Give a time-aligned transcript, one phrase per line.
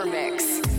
[0.00, 0.69] Evermix.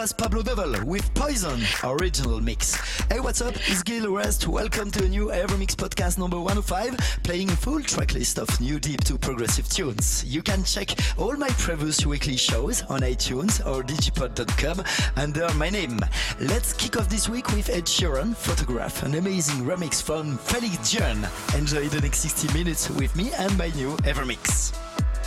[0.00, 2.74] Was Pablo Devil with Poison, original mix.
[3.10, 3.54] Hey, what's up?
[3.68, 4.48] It's Gil Everest.
[4.48, 8.80] Welcome to a new Evermix podcast number 105, playing a full track list of new
[8.80, 10.24] deep to progressive tunes.
[10.24, 10.88] You can check
[11.18, 14.82] all my previous weekly shows on iTunes or digipod.com
[15.22, 16.00] under my name.
[16.40, 21.28] Let's kick off this week with Ed Sheeran, Photograph, an amazing remix from Felix Jaehn.
[21.58, 24.74] Enjoy the next 60 minutes with me and my new Evermix.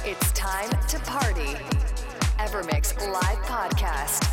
[0.04, 1.54] It's time to party.
[2.40, 4.33] Evermix live podcast.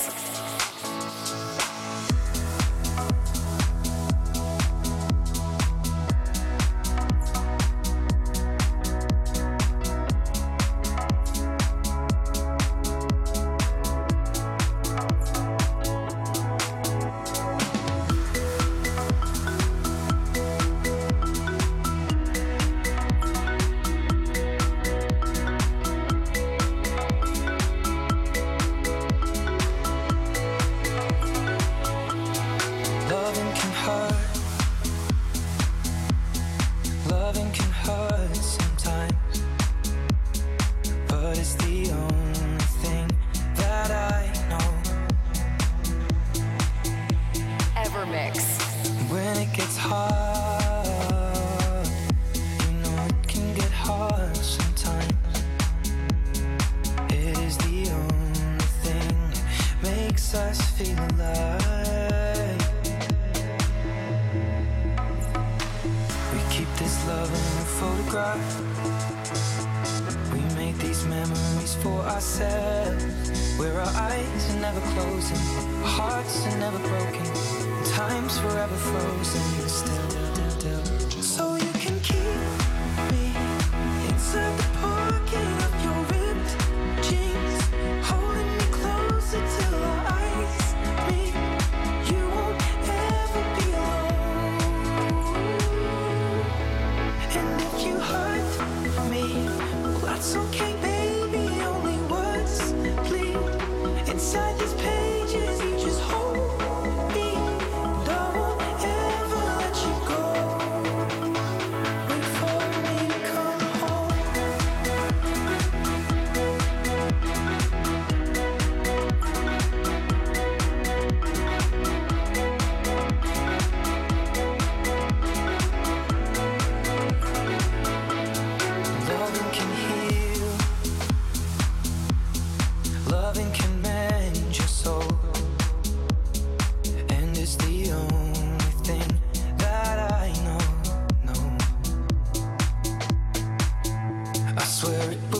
[144.81, 145.31] 6th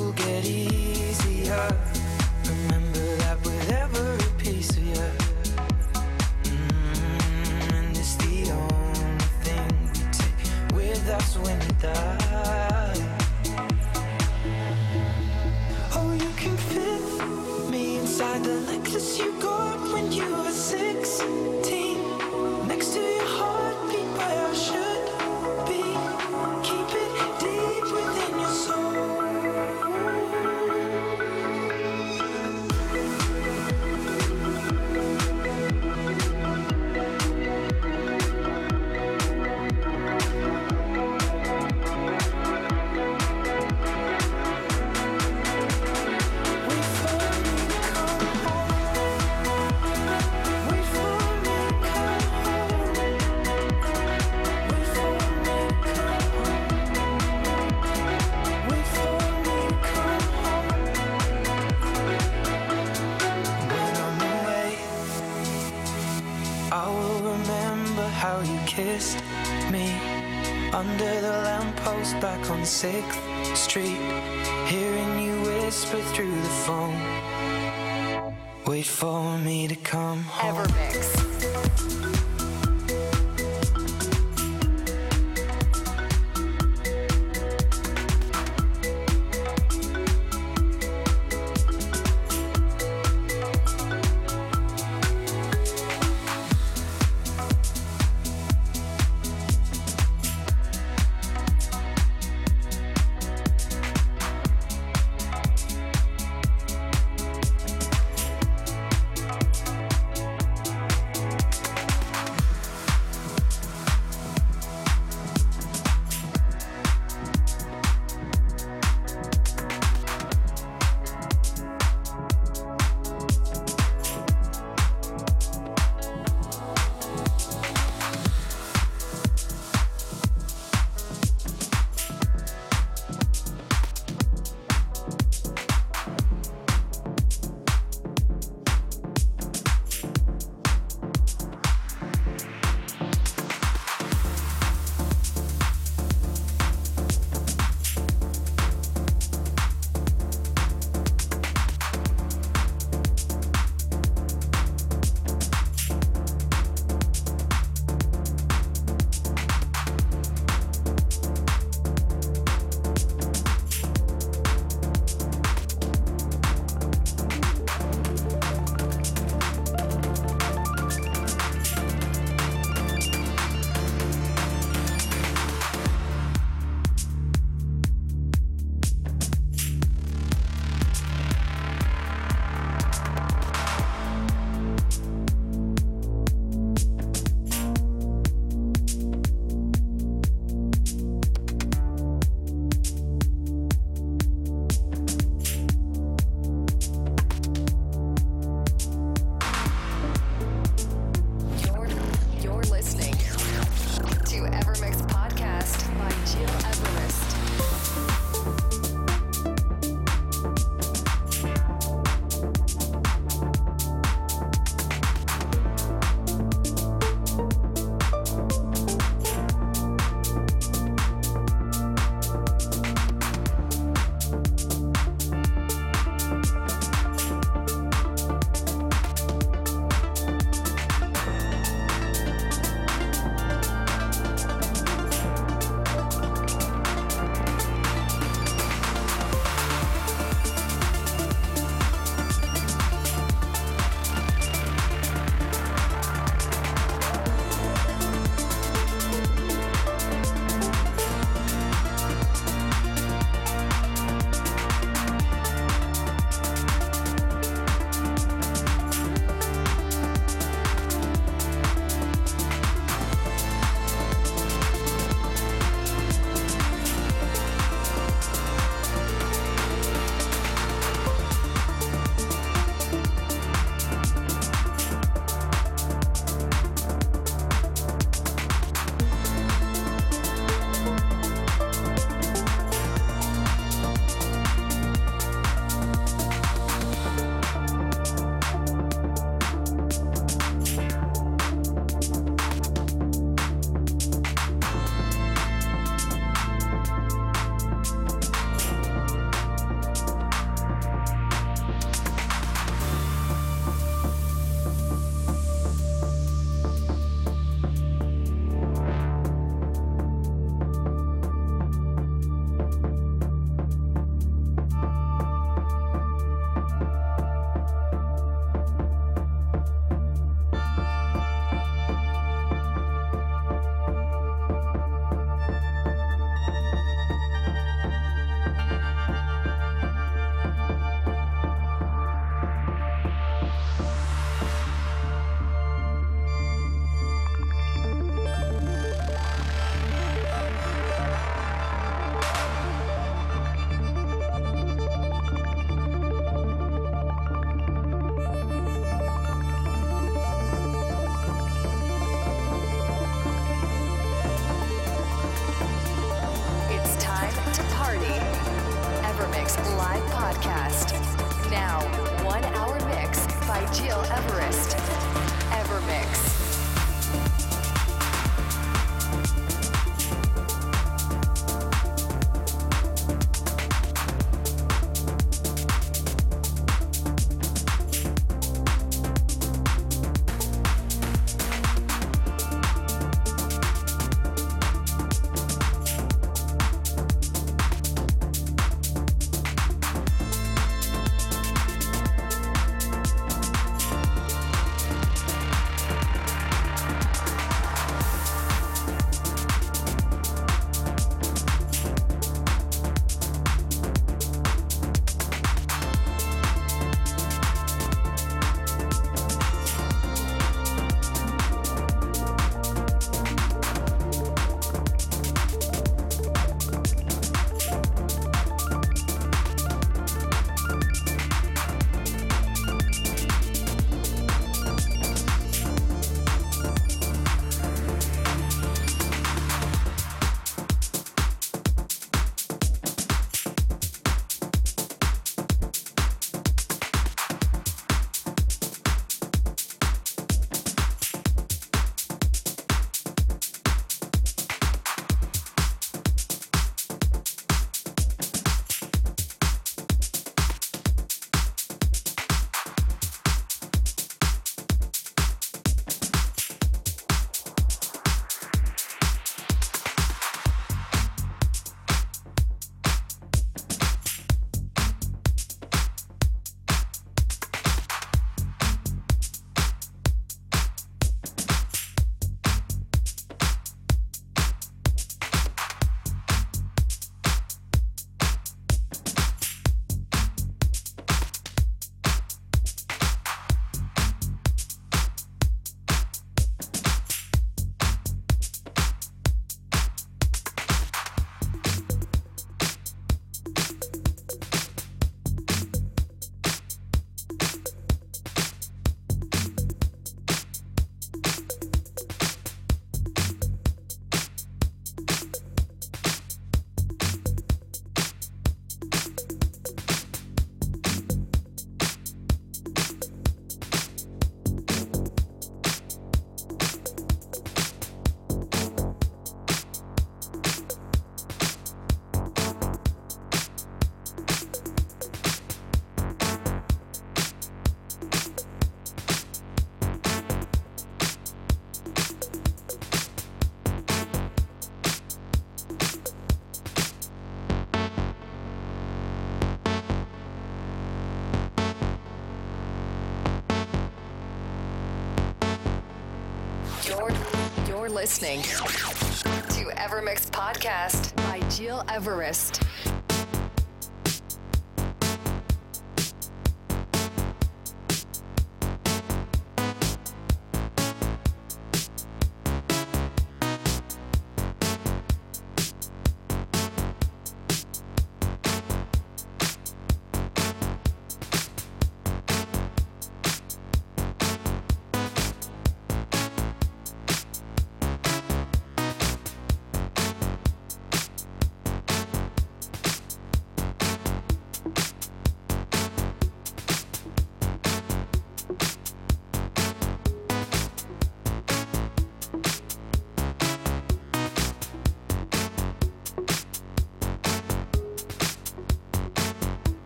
[547.81, 552.61] you're listening to Evermix Podcast by Gil Everest.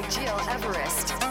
[0.00, 1.27] By Gil Everest.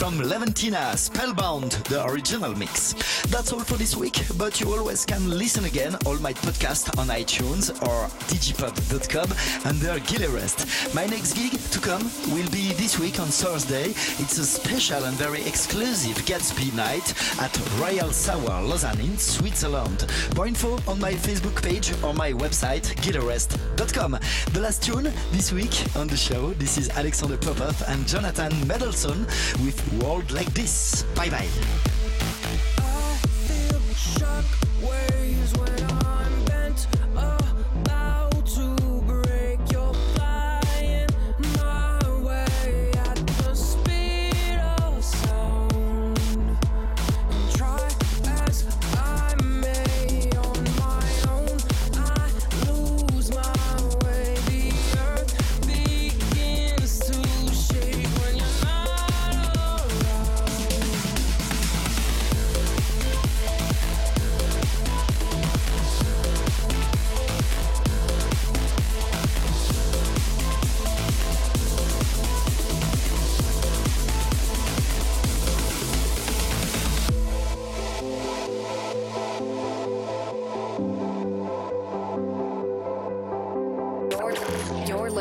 [0.00, 2.94] From Leventina, Spellbound, the original mix.
[3.24, 7.08] That's all for this week, but you always can listen again all my podcasts on
[7.08, 9.30] iTunes or djpod.com
[9.66, 10.94] under Gil Everest.
[10.94, 12.02] My next gig to come
[12.34, 13.90] will be this week on Thursday.
[13.90, 20.06] It's a special and very exclusive Gatsby night at Royal Savoy, Lausanne in Switzerland.
[20.34, 24.18] More info on my Facebook page or my website, gileverest.com.
[24.54, 29.26] The last tune this week on the show, this is Alexander Popov and Jonathan Mendelsohn
[29.62, 31.02] with World Like This.
[31.14, 31.79] Bye bye.